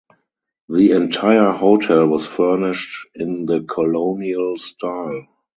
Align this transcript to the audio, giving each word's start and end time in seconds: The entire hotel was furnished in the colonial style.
The 0.67 0.93
entire 0.93 1.51
hotel 1.51 2.07
was 2.07 2.25
furnished 2.25 3.07
in 3.13 3.45
the 3.45 3.61
colonial 3.61 4.57
style. 4.57 5.27